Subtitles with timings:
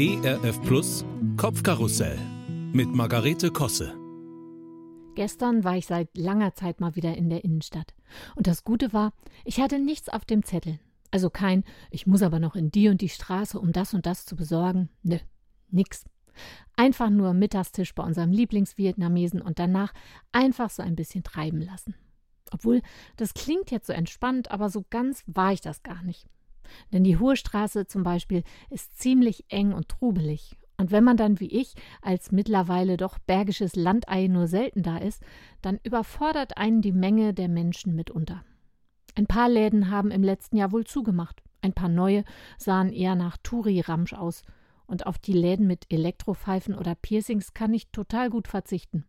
[0.00, 1.04] ERF Plus
[1.36, 2.16] Kopfkarussell
[2.72, 3.98] mit Margarete Kosse.
[5.16, 7.94] Gestern war ich seit langer Zeit mal wieder in der Innenstadt.
[8.36, 9.12] Und das Gute war,
[9.44, 10.78] ich hatte nichts auf dem Zettel.
[11.10, 14.24] Also kein, ich muss aber noch in die und die Straße, um das und das
[14.24, 14.88] zu besorgen.
[15.02, 15.18] Nö,
[15.68, 16.04] nix.
[16.76, 19.92] Einfach nur Mittagstisch bei unserem Lieblingsvietnamesen und danach
[20.30, 21.96] einfach so ein bisschen treiben lassen.
[22.52, 22.82] Obwohl,
[23.16, 26.28] das klingt jetzt so entspannt, aber so ganz war ich das gar nicht.
[26.92, 30.56] Denn die Hohe Straße zum Beispiel ist ziemlich eng und trubelig.
[30.76, 35.22] Und wenn man dann wie ich als mittlerweile doch bergisches Landei nur selten da ist,
[35.60, 38.44] dann überfordert einen die Menge der Menschen mitunter.
[39.16, 41.42] Ein paar Läden haben im letzten Jahr wohl zugemacht.
[41.60, 42.22] Ein paar neue
[42.56, 44.42] sahen eher nach Touri-Ramsch aus.
[44.86, 49.04] Und auf die Läden mit Elektropfeifen oder Piercings kann ich total gut verzichten.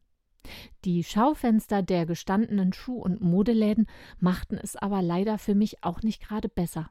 [0.86, 3.86] Die Schaufenster der gestandenen Schuh- und Modeläden
[4.20, 6.90] machten es aber leider für mich auch nicht gerade besser.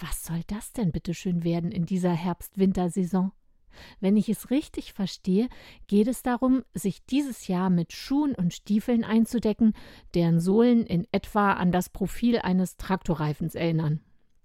[0.00, 3.32] Was soll das denn bitte schön werden in dieser Herbst-Wintersaison?
[4.00, 5.48] Wenn ich es richtig verstehe,
[5.86, 9.74] geht es darum, sich dieses Jahr mit Schuhen und Stiefeln einzudecken,
[10.14, 14.00] deren Sohlen in etwa an das Profil eines Traktorreifens erinnern.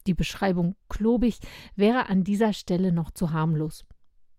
[0.07, 1.39] Die Beschreibung klobig
[1.75, 3.85] wäre an dieser Stelle noch zu harmlos.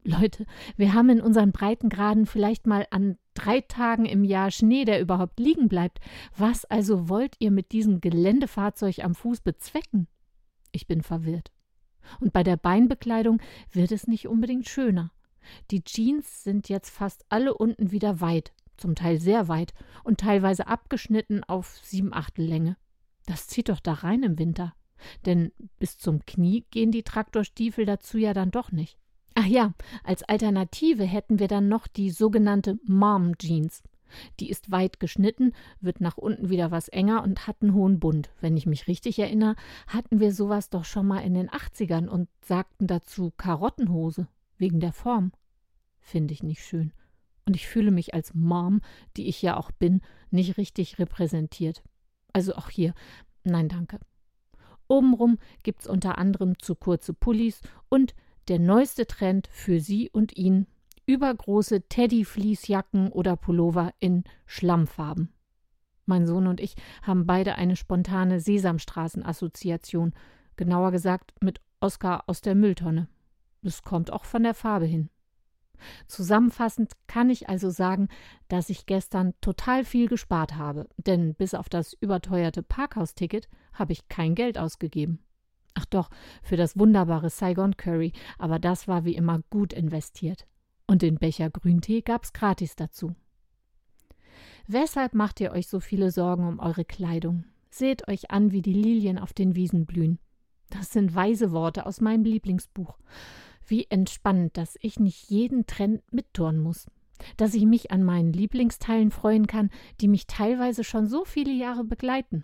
[0.03, 5.01] Leute, wir haben in unseren Breitengraden vielleicht mal an drei Tagen im Jahr Schnee, der
[5.01, 6.01] überhaupt liegen bleibt.
[6.37, 10.09] Was also wollt ihr mit diesem Geländefahrzeug am Fuß bezwecken?
[10.73, 11.51] Ich bin verwirrt.
[12.21, 13.41] Und bei der Beinbekleidung
[13.73, 15.13] wird es nicht unbedingt schöner.
[15.71, 20.67] Die Jeans sind jetzt fast alle unten wieder weit, zum Teil sehr weit und teilweise
[20.67, 22.77] abgeschnitten auf sieben Achtel Länge.
[23.27, 24.75] Das zieht doch da rein im Winter.
[25.25, 28.99] Denn bis zum Knie gehen die Traktorstiefel dazu ja dann doch nicht.
[29.35, 29.73] Ach ja,
[30.05, 33.83] als Alternative hätten wir dann noch die sogenannte Mom Jeans.
[34.39, 38.31] Die ist weit geschnitten, wird nach unten wieder was enger und hat einen hohen Bund.
[38.41, 42.29] Wenn ich mich richtig erinnere, hatten wir sowas doch schon mal in den 80ern und
[42.45, 45.33] sagten dazu Karottenhose, wegen der Form.
[46.01, 46.93] Finde ich nicht schön.
[47.47, 48.81] Und ich fühle mich als Mom,
[49.17, 51.83] die ich ja auch bin, nicht richtig repräsentiert.
[52.33, 52.95] Also auch hier,
[53.45, 53.99] nein, danke.
[54.89, 58.15] Obenrum gibt's unter anderem zu kurze Pullis und
[58.49, 60.67] der neueste Trend für sie und ihn
[61.11, 65.33] übergroße Teddy-Fließjacken oder Pullover in Schlammfarben.
[66.07, 70.13] Mein Sohn und ich haben beide eine spontane Sesamstraßen-Assoziation,
[70.55, 73.09] genauer gesagt mit Oskar aus der Mülltonne.
[73.63, 75.11] Das kommt auch von der Farbe hin.
[76.07, 78.07] Zusammenfassend kann ich also sagen,
[78.47, 84.09] dass ich gestern total viel gespart habe, denn bis auf das überteuerte Parkhausticket habe ich
[84.09, 85.25] kein Geld ausgegeben.
[85.75, 86.11] Ach doch,
[86.43, 90.47] für das wunderbare Saigon Curry, aber das war wie immer gut investiert.
[90.91, 93.15] Und den Becher Grüntee gab's gratis dazu.
[94.67, 97.45] Weshalb macht ihr euch so viele Sorgen um eure Kleidung?
[97.71, 100.19] Seht euch an, wie die Lilien auf den Wiesen blühen.
[100.69, 102.99] Das sind weise Worte aus meinem Lieblingsbuch.
[103.65, 106.91] Wie entspannend, dass ich nicht jeden Trend mitturnen muss.
[107.37, 109.71] Dass ich mich an meinen Lieblingsteilen freuen kann,
[110.01, 112.43] die mich teilweise schon so viele Jahre begleiten.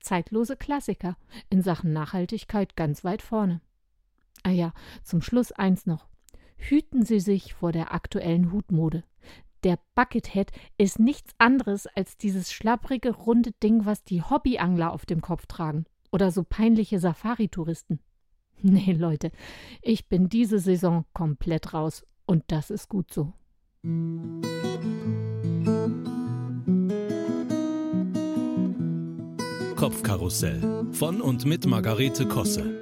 [0.00, 1.16] Zeitlose Klassiker,
[1.48, 3.60] in Sachen Nachhaltigkeit ganz weit vorne.
[4.42, 4.72] Ah ja,
[5.04, 6.08] zum Schluss eins noch
[6.70, 9.04] hüten Sie sich vor der aktuellen Hutmode.
[9.62, 15.20] Der Buckethead ist nichts anderes als dieses schlapprige, runde Ding, was die Hobbyangler auf dem
[15.20, 15.86] Kopf tragen.
[16.12, 18.00] Oder so peinliche Safari-Touristen.
[18.66, 19.30] Nee, Leute,
[19.82, 22.06] ich bin diese Saison komplett raus.
[22.24, 23.34] Und das ist gut so.
[29.76, 32.80] Kopfkarussell von und mit Margarete Kosse.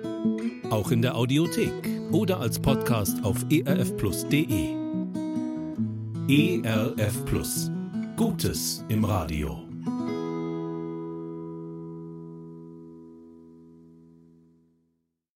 [0.71, 4.75] Auch in der Audiothek oder als Podcast auf erfplus.de.
[6.29, 7.71] ERF Plus.
[8.17, 9.72] Gutes im Radio.